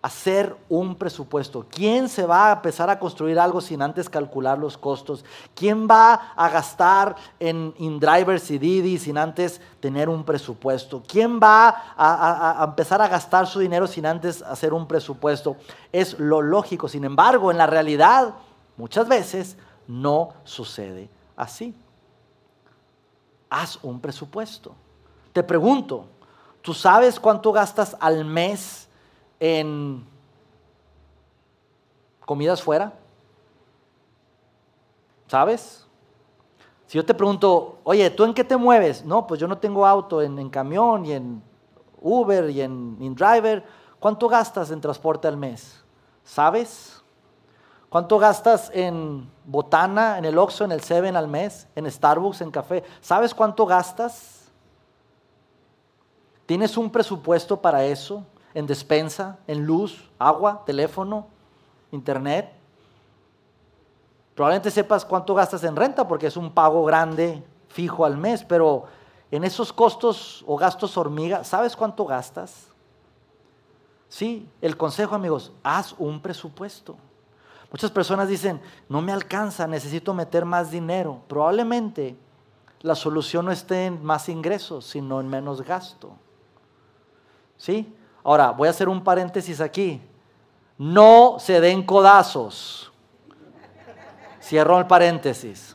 [0.00, 1.64] hacer un presupuesto.
[1.68, 5.24] ¿Quién se va a empezar a construir algo sin antes calcular los costos?
[5.54, 11.02] ¿Quién va a gastar en InDrivers y Didi sin antes tener un presupuesto?
[11.06, 15.56] ¿Quién va a, a, empezar a gastar su dinero sin antes hacer un presupuesto?
[15.92, 16.88] Es lo lógico.
[16.88, 18.34] Sin embargo, en la realidad,
[18.76, 21.74] muchas veces no sucede así.
[23.50, 24.74] Haz un presupuesto.
[25.32, 26.06] Te pregunto,
[26.60, 28.88] ¿tú sabes cuánto gastas al mes?
[29.42, 30.06] en
[32.24, 32.92] comidas fuera?
[35.26, 35.84] ¿Sabes?
[36.86, 39.04] Si yo te pregunto, oye, ¿tú en qué te mueves?
[39.04, 41.42] No, pues yo no tengo auto en, camión y en
[42.00, 43.64] Uber y en InDriver.
[43.98, 45.82] ¿Cuánto gastas en transporte al mes?
[46.22, 47.01] ¿Sabes?
[47.92, 52.50] ¿Cuánto gastas en botana, en el Oxxo, en el Seven al mes, en Starbucks, en
[52.50, 52.82] café?
[53.00, 54.48] ¿Sabes cuánto gastas?
[56.46, 58.24] ¿Tienes un presupuesto para eso?
[58.54, 61.26] en despensa, en luz, agua, teléfono,
[61.90, 62.52] internet.
[64.34, 68.84] Probablemente sepas cuánto gastas en renta porque es un pago grande, fijo al mes, pero
[69.30, 72.66] en esos costos o gastos hormiga, ¿sabes cuánto gastas?
[74.08, 76.96] Sí, el consejo amigos, haz un presupuesto.
[77.72, 81.22] Muchas personas dicen, no me alcanza, necesito meter más dinero.
[81.26, 82.14] Probablemente
[82.82, 86.12] la solución no esté en más ingresos, sino en menos gasto.
[87.56, 87.96] ¿Sí?
[88.22, 90.02] Ahora, voy a hacer un paréntesis aquí.
[90.76, 92.92] No se den codazos.
[94.42, 95.74] Cierro el paréntesis.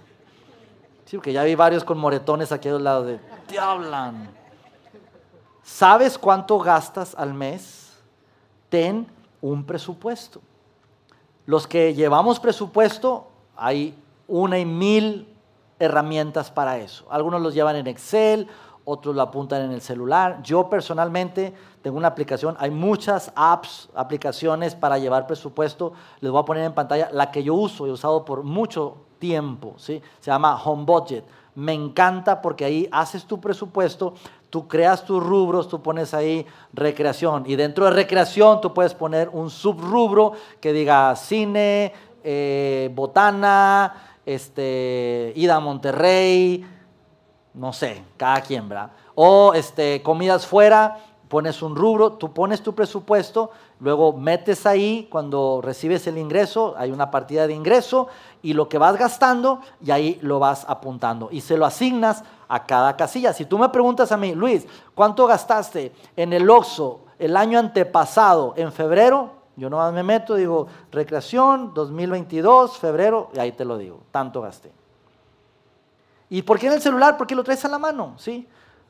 [1.05, 4.29] Sí, porque ya vi varios con moretones aquí al lado de, te hablan.
[5.63, 7.93] ¿Sabes cuánto gastas al mes?
[8.69, 9.07] Ten
[9.41, 10.41] un presupuesto.
[11.47, 15.33] Los que llevamos presupuesto, hay una y mil
[15.79, 17.05] herramientas para eso.
[17.09, 18.49] Algunos los llevan en Excel,
[18.83, 20.43] otros lo apuntan en el celular.
[20.43, 25.93] Yo personalmente tengo una aplicación, hay muchas apps, aplicaciones para llevar presupuesto.
[26.19, 29.75] Les voy a poner en pantalla la que yo uso, he usado por mucho tiempo,
[29.77, 30.01] ¿sí?
[30.19, 31.23] se llama Home Budget.
[31.55, 34.15] Me encanta porque ahí haces tu presupuesto,
[34.49, 39.29] tú creas tus rubros, tú pones ahí recreación y dentro de recreación tú puedes poner
[39.29, 46.65] un subrubro que diga cine, eh, botana, este, ida a Monterrey,
[47.53, 48.91] no sé, cada quien, ¿verdad?
[49.15, 55.61] O este, comidas fuera, pones un rubro, tú pones tu presupuesto, luego metes ahí cuando
[55.63, 58.07] recibes el ingreso, hay una partida de ingreso
[58.41, 62.65] y lo que vas gastando y ahí lo vas apuntando y se lo asignas a
[62.65, 63.33] cada casilla.
[63.33, 68.53] Si tú me preguntas a mí, Luis, ¿cuánto gastaste en el Oxxo el año antepasado
[68.57, 69.31] en febrero?
[69.55, 74.71] Yo no me meto, digo, recreación 2022, febrero, y ahí te lo digo, tanto gasté.
[76.29, 77.17] ¿Y por qué en el celular?
[77.17, 78.47] Porque lo traes a la mano, ¿sí?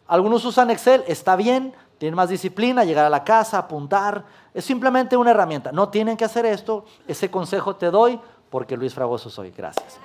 [0.07, 4.23] Algunos usan Excel, está bien, tienen más disciplina, llegar a la casa, apuntar.
[4.53, 5.71] Es simplemente una herramienta.
[5.71, 6.85] No tienen que hacer esto.
[7.07, 9.51] Ese consejo te doy porque Luis Fragoso soy.
[9.51, 9.99] Gracias.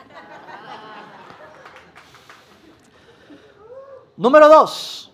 [4.16, 5.12] Número dos.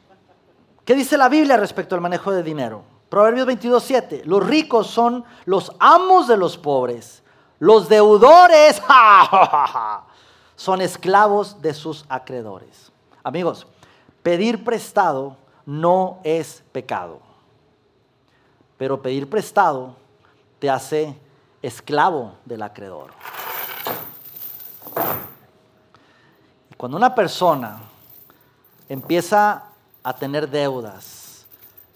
[0.84, 2.82] ¿Qué dice la Biblia respecto al manejo de dinero?
[3.08, 4.24] Proverbios 22.7.
[4.24, 7.22] Los ricos son los amos de los pobres.
[7.58, 8.82] Los deudores.
[10.58, 12.90] son esclavos de sus acreedores.
[13.22, 13.66] Amigos,
[14.24, 17.20] pedir prestado no es pecado,
[18.76, 19.94] pero pedir prestado
[20.58, 21.16] te hace
[21.62, 23.12] esclavo del acreedor.
[26.76, 27.78] Cuando una persona
[28.88, 29.64] empieza
[30.02, 31.46] a tener deudas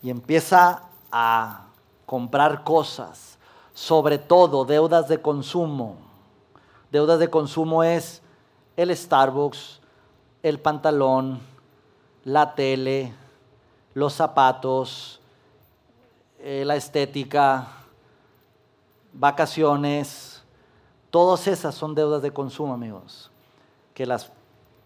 [0.03, 1.67] y empieza a
[2.07, 3.39] comprar cosas,
[3.75, 5.97] sobre todo deudas de consumo,
[6.91, 8.21] deudas de consumo es
[8.77, 9.81] el Starbucks,
[10.43, 11.41] el pantalón,
[12.25, 13.15] la tele,
[13.95, 15.21] los zapatos,
[16.41, 17.69] eh, la estética,
[19.13, 20.43] vacaciones,
[21.11, 23.31] todas esas son deudas de consumo, amigos,
[23.95, 24.31] que las,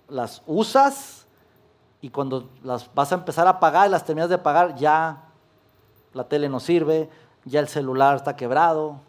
[0.09, 1.26] las usas
[2.01, 5.25] y cuando las vas a empezar a pagar y las terminas de pagar, ya
[6.13, 7.09] la tele no sirve,
[7.45, 9.01] ya el celular está quebrado.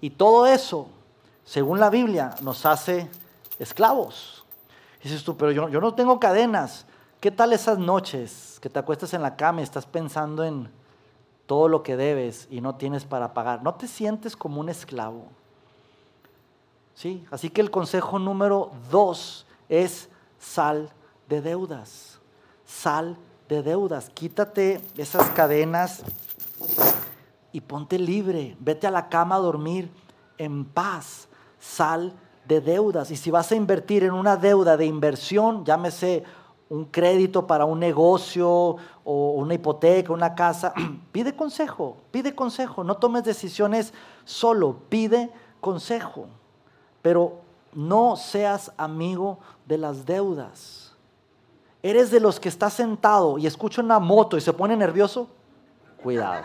[0.00, 0.88] Y todo eso,
[1.44, 3.08] según la Biblia, nos hace
[3.58, 4.44] esclavos.
[5.02, 6.86] dices tú, pero yo, yo no tengo cadenas.
[7.20, 10.68] ¿Qué tal esas noches que te acuestas en la cama y estás pensando en
[11.46, 13.62] todo lo que debes y no tienes para pagar?
[13.62, 15.26] ¿No te sientes como un esclavo?
[16.94, 17.24] ¿Sí?
[17.30, 20.90] Así que el consejo número dos es sal
[21.28, 22.20] de deudas.
[22.80, 23.16] Sal
[23.48, 24.10] de deudas.
[24.10, 26.02] Quítate esas cadenas
[27.52, 28.56] y ponte libre.
[28.58, 29.90] Vete a la cama a dormir
[30.38, 31.28] en paz.
[31.60, 32.12] Sal
[32.46, 33.10] de deudas.
[33.10, 36.24] Y si vas a invertir en una deuda de inversión, llámese
[36.70, 40.72] un crédito para un negocio o una hipoteca, una casa,
[41.12, 42.82] pide consejo, pide consejo.
[42.82, 43.92] No tomes decisiones
[44.24, 45.30] solo, pide
[45.60, 46.26] consejo.
[47.02, 47.42] Pero
[47.74, 50.81] no seas amigo de las deudas.
[51.82, 55.28] ¿Eres de los que está sentado y escucha una moto y se pone nervioso?
[56.00, 56.44] Cuidado.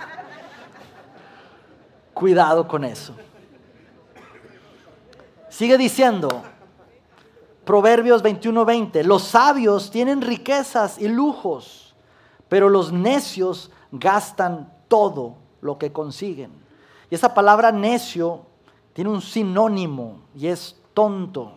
[2.13, 3.13] Cuidado con eso.
[5.49, 6.41] Sigue diciendo,
[7.65, 11.95] Proverbios 21:20, los sabios tienen riquezas y lujos,
[12.49, 16.51] pero los necios gastan todo lo que consiguen.
[17.09, 18.41] Y esa palabra necio
[18.93, 21.53] tiene un sinónimo y es tonto.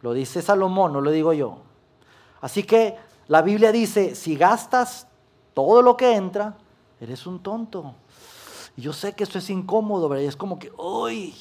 [0.00, 1.58] Lo dice Salomón, no lo digo yo.
[2.44, 5.06] Así que la Biblia dice, si gastas
[5.54, 6.58] todo lo que entra,
[7.00, 7.94] eres un tonto.
[8.76, 10.26] Y yo sé que esto es incómodo, ¿verdad?
[10.26, 11.34] es como que, uy,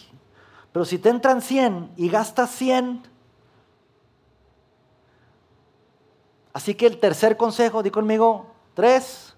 [0.72, 3.04] pero si te entran 100 y gastas 100,
[6.54, 9.36] así que el tercer consejo, di conmigo, tres,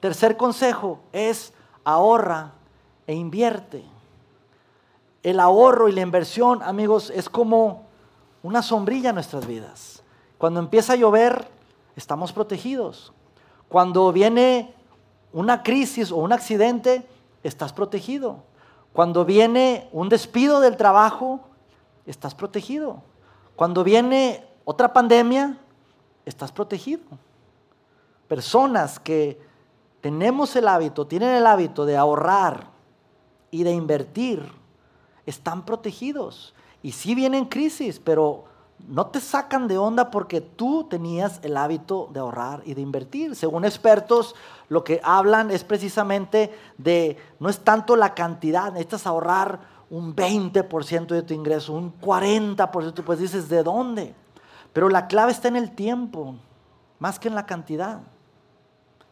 [0.00, 2.52] tercer consejo es ahorra
[3.06, 3.82] e invierte.
[5.22, 7.86] El ahorro y la inversión, amigos, es como
[8.42, 10.03] una sombrilla en nuestras vidas.
[10.38, 11.48] Cuando empieza a llover,
[11.96, 13.12] estamos protegidos.
[13.68, 14.74] Cuando viene
[15.32, 17.06] una crisis o un accidente,
[17.42, 18.42] estás protegido.
[18.92, 21.40] Cuando viene un despido del trabajo,
[22.06, 23.02] estás protegido.
[23.56, 25.58] Cuando viene otra pandemia,
[26.24, 27.02] estás protegido.
[28.28, 29.40] Personas que
[30.00, 32.68] tenemos el hábito, tienen el hábito de ahorrar
[33.50, 34.46] y de invertir,
[35.26, 36.54] están protegidos.
[36.82, 38.44] Y sí vienen crisis, pero
[38.88, 43.34] no te sacan de onda porque tú tenías el hábito de ahorrar y de invertir.
[43.34, 44.34] Según expertos,
[44.68, 51.06] lo que hablan es precisamente de, no es tanto la cantidad, necesitas ahorrar un 20%
[51.06, 54.14] de tu ingreso, un 40%, pues dices, ¿de dónde?
[54.72, 56.34] Pero la clave está en el tiempo,
[56.98, 58.00] más que en la cantidad.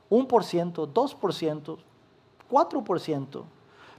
[0.08, 1.78] Un por ciento, dos por ciento,
[2.48, 3.46] cuatro por ciento.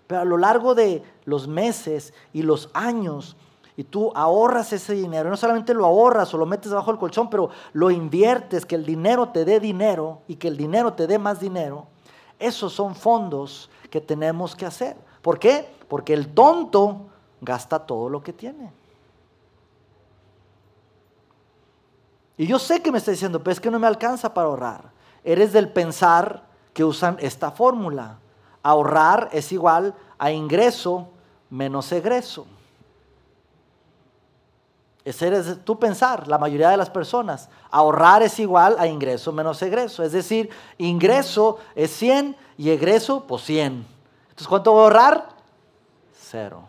[0.07, 3.38] Pero a lo largo de los meses y los años,
[3.75, 7.29] y tú ahorras ese dinero, no solamente lo ahorras o lo metes debajo del colchón,
[7.29, 11.17] pero lo inviertes, que el dinero te dé dinero y que el dinero te dé
[11.17, 11.88] más dinero,
[12.38, 14.95] esos son fondos que tenemos que hacer.
[15.21, 15.73] ¿Por qué?
[15.88, 17.07] Porque el tonto
[17.41, 18.71] gasta todo lo que tiene.
[22.38, 24.91] Y yo sé que me está diciendo, pero es que no me alcanza para ahorrar.
[25.23, 28.19] Eres del pensar que usan esta fórmula.
[28.62, 31.09] Ahorrar es igual a ingreso
[31.49, 32.47] menos egreso.
[35.06, 37.50] Ese es tu pensar, la mayoría de las personas.
[37.70, 40.02] Ahorrar es igual a ingreso menos egreso.
[40.04, 43.86] Es decir, ingreso es 100 y egreso, pues 100.
[44.30, 45.30] Entonces, ¿cuánto voy a ahorrar?
[46.13, 46.63] Cero.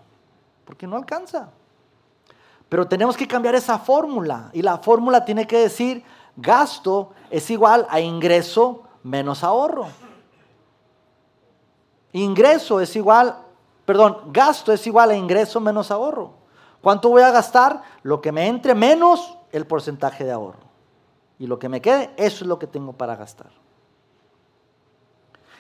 [0.65, 1.49] Porque no alcanza.
[2.69, 4.51] Pero tenemos que cambiar esa fórmula.
[4.53, 6.03] Y la fórmula tiene que decir,
[6.35, 9.87] gasto es igual a ingreso menos ahorro.
[12.13, 13.37] Ingreso es igual,
[13.85, 16.44] perdón, gasto es igual a ingreso menos ahorro.
[16.85, 17.83] ¿Cuánto voy a gastar?
[18.03, 20.61] Lo que me entre menos el porcentaje de ahorro.
[21.39, 23.51] Y lo que me quede, eso es lo que tengo para gastar.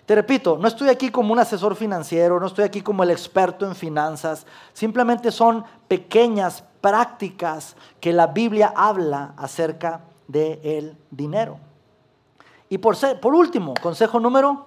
[0.04, 3.64] Te repito, no estoy aquí como un asesor financiero, no estoy aquí como el experto
[3.64, 11.56] en finanzas, simplemente son pequeñas prácticas que la Biblia habla acerca del dinero.
[12.68, 14.66] Y por, por último, consejo número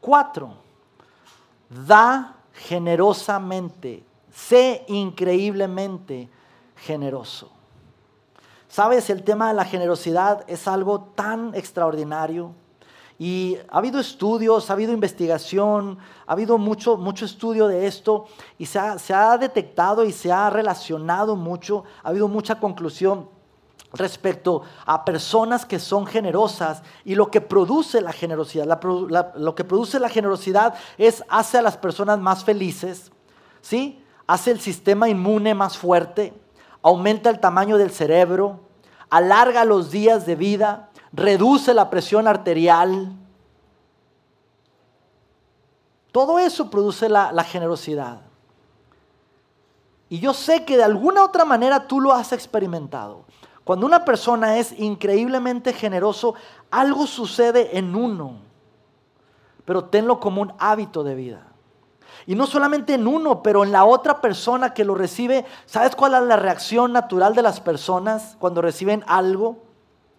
[0.00, 0.54] cuatro,
[1.68, 6.28] da generosamente Sé increíblemente
[6.76, 7.50] generoso.
[8.68, 12.54] Sabes, el tema de la generosidad es algo tan extraordinario.
[13.18, 18.64] Y ha habido estudios, ha habido investigación, ha habido mucho, mucho estudio de esto y
[18.64, 23.28] se ha, se ha detectado y se ha relacionado mucho, ha habido mucha conclusión
[23.92, 28.80] respecto a personas que son generosas y lo que produce la generosidad.
[28.82, 33.10] lo que produce la generosidad es hace a las personas más felices,
[33.60, 34.02] ¿sí?
[34.30, 36.32] Hace el sistema inmune más fuerte,
[36.82, 38.60] aumenta el tamaño del cerebro,
[39.10, 43.12] alarga los días de vida, reduce la presión arterial.
[46.12, 48.20] Todo eso produce la, generosidad.
[50.08, 53.24] Y yo sé que de alguna otra manera tú lo has experimentado.
[53.64, 56.36] Cuando una persona es increíblemente generoso,
[56.70, 58.36] algo sucede en uno.
[59.64, 61.49] Pero tenlo como un hábito de vida.
[62.26, 65.44] Y no solamente en uno, pero en la otra persona que lo recibe.
[65.66, 69.58] ¿Sabes cuál es la reacción natural de las personas cuando reciben algo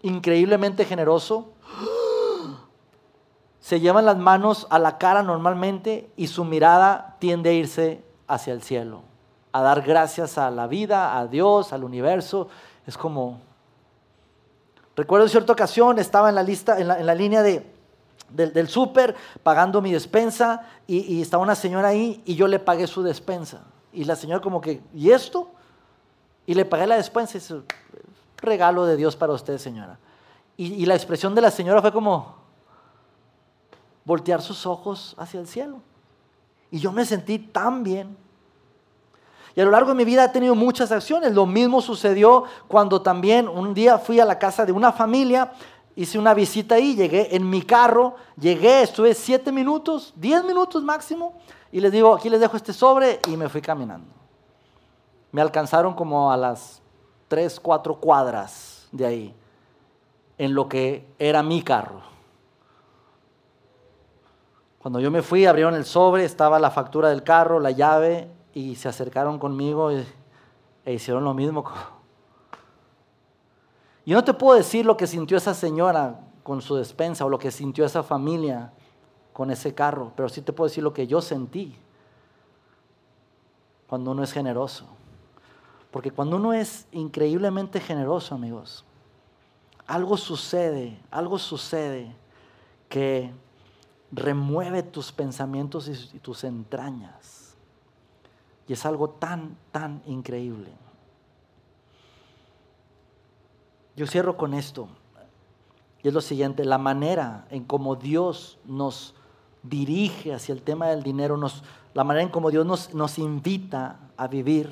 [0.02, 1.52] increíblemente generoso?
[3.60, 8.54] Se llevan las manos a la cara normalmente y su mirada tiende a irse hacia
[8.54, 9.04] el cielo,
[9.52, 12.48] a dar gracias a la vida, a Dios, al universo.
[12.88, 13.40] Es como,
[14.96, 17.66] Recuerdo en cierta ocasión, estaba en la, lista, en la, línea de,
[18.34, 22.88] del, súper pagando mi despensa y, y, estaba una señora ahí y yo le pagué
[22.88, 23.62] su despensa.
[23.94, 25.50] Y la señora como que, ¿y esto?
[26.46, 27.62] Y le pagué la despensa y dice,
[28.38, 30.00] regalo de Dios para usted, señora.
[30.58, 32.36] Y, y la expresión de la señora fue como
[34.04, 35.82] voltear sus ojos hacia el cielo.
[36.70, 38.18] Y yo me sentí tan bien.
[39.56, 41.34] Y a lo largo de mi vida he tenido muchas acciones.
[41.34, 45.52] Lo mismo sucedió cuando también un día fui a la casa de una familia,
[45.96, 51.34] hice una visita ahí, llegué en mi carro, llegué, estuve siete minutos, diez minutos máximo,
[51.72, 54.12] y les digo, aquí les dejo este sobre y me fui caminando.
[55.32, 56.82] Me alcanzaron como a las
[57.28, 59.36] tres, cuatro cuadras de ahí,
[60.38, 62.02] en lo que era mi carro.
[64.80, 68.76] Cuando yo me fui, abrieron el sobre, estaba la factura del carro, la llave, y
[68.76, 71.64] se acercaron conmigo e hicieron lo mismo.
[74.06, 77.38] Yo no te puedo decir lo que sintió esa señora con su despensa o lo
[77.38, 78.74] que sintió esa familia
[79.34, 81.76] con ese carro, pero sí te puedo decir lo que yo sentí
[83.88, 84.86] cuando uno es generoso.
[85.92, 88.86] Porque cuando uno es increíblemente generoso, amigos,
[89.86, 92.16] algo sucede, algo sucede
[92.88, 93.32] que
[94.12, 97.56] remueve tus pensamientos y tus entrañas.
[98.68, 100.72] Y es algo tan, tan increíble.
[104.02, 104.88] Yo cierro con esto.
[106.02, 109.14] Y es lo siguiente, la manera en cómo Dios nos
[109.62, 111.40] dirige hacia el tema del dinero,
[111.94, 114.72] la manera en cómo Dios nos invita a vivir,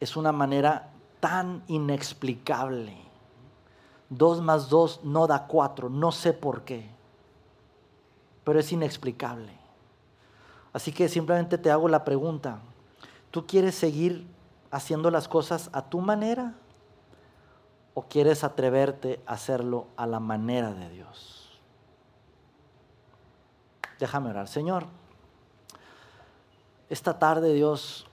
[0.00, 2.96] es una manera tan inexplicable.
[4.08, 6.92] Dos más dos no da cuatro, no sé por qué
[8.42, 9.52] pero es inexplicable.
[10.72, 12.58] Así que simplemente te hago la pregunta,
[13.30, 14.26] ¿tú quieres seguir
[14.72, 16.56] haciendo las cosas a tu manera
[17.94, 21.60] o quieres atreverte a hacerlo a la manera de Dios?
[23.98, 24.86] Déjame orar, Señor.
[26.90, 28.06] Esta tarde, Dios,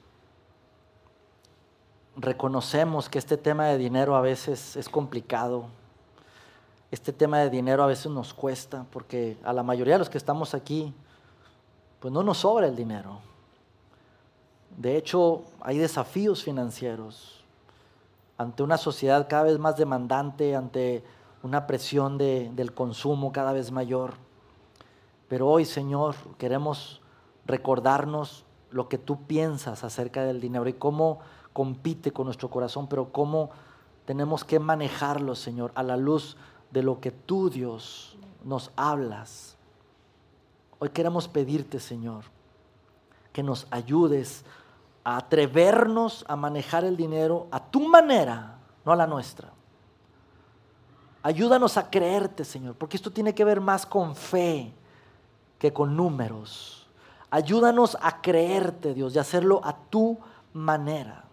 [2.16, 5.66] reconocemos que este tema de dinero a veces es complicado
[6.92, 10.18] este tema de dinero a veces nos cuesta, porque a la mayoría de los que
[10.18, 10.94] estamos aquí,
[12.02, 13.20] pues no nos sobra el dinero.
[14.78, 17.41] De hecho, hay desafíos financieros
[18.42, 21.04] ante una sociedad cada vez más demandante, ante
[21.44, 24.16] una presión del consumo cada vez mayor.
[25.28, 27.02] Pero hoy, Señor, queremos
[27.46, 31.20] recordarnos lo que tú piensas acerca del dinero y cómo
[31.54, 33.52] compite con nuestro corazón, pero cómo
[34.06, 36.36] tenemos que manejarlo, Señor, a la luz
[36.72, 39.58] de lo que tú, Dios, nos hablas.
[40.80, 42.24] Hoy queremos pedirte, Señor,
[43.34, 44.44] que nos ayudes
[45.04, 49.50] a atrevernos a manejar el dinero a tu manera, no a la nuestra.
[51.24, 54.74] Ayúdanos a creerte, Señor, porque esto tiene que ver más con fe
[55.58, 56.88] que con números.
[57.30, 60.20] Ayúdanos a creerte, Dios, y hacerlo a tu
[60.54, 61.24] manera.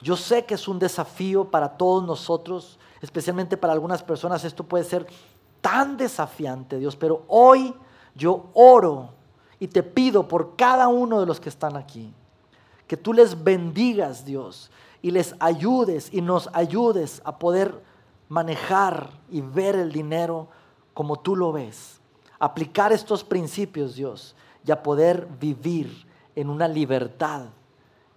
[0.00, 4.84] Yo sé que es un desafío para todos nosotros especialmente para algunas personas esto puede
[4.84, 5.06] ser
[5.60, 7.74] tan desafiante, Dios, pero hoy
[8.14, 9.10] yo oro
[9.58, 12.14] y te pido por cada uno de los que están aquí,
[12.92, 14.70] que tú les bendigas, Dios,
[15.00, 17.82] y les ayudes y nos ayudes a poder
[18.28, 20.48] manejar y ver el dinero
[20.92, 22.02] como tú lo ves,
[22.38, 27.46] aplicar estos principios, Dios, y a poder vivir en una libertad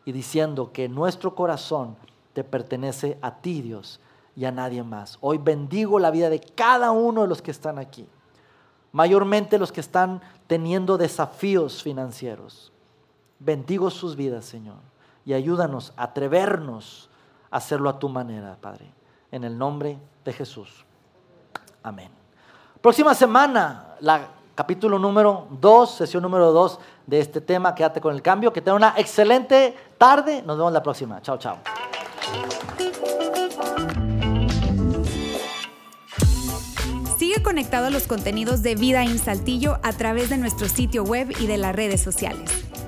[0.03, 1.95] y diciendo que nuestro corazón
[2.33, 4.01] te pertenece a ti, Dios,
[4.35, 5.17] y a nadie más.
[5.21, 8.09] Hoy bendigo la vida de cada uno de los que están aquí,
[8.91, 12.73] mayormente los que están teniendo desafíos financieros.
[13.39, 14.77] Bendigo sus vidas, Señor,
[15.25, 17.09] y ayúdanos a atrevernos
[17.51, 18.91] a hacerlo a tu manera, Padre.
[19.31, 20.85] En el nombre de Jesús.
[21.83, 22.09] Amén.
[22.81, 27.75] Próxima semana, la capítulo número 2, sesión número 2 de este tema.
[27.75, 28.53] Quédate con el cambio.
[28.53, 30.41] Que tenga una excelente tarde.
[30.41, 31.21] Nos vemos la próxima.
[31.21, 31.57] Chao, chao.
[37.45, 41.45] conectado a los contenidos de Vida en Saltillo a través de nuestro sitio web y
[41.45, 42.64] de las redes sociales.